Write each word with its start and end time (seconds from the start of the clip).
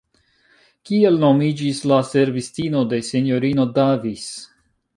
Kiel 0.89 1.19
nomiĝis 1.23 1.81
la 1.91 2.01
servistino 2.13 2.83
de 2.95 3.01
S-ino 3.11 3.69
Davis? 3.79 4.29